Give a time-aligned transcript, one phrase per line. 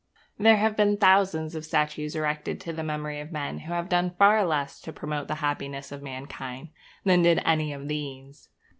[0.39, 4.15] There have been thousands of statues erected to the memory of men who have done
[4.17, 6.69] far less to promote the happiness of mankind
[7.03, 8.49] than did any of these.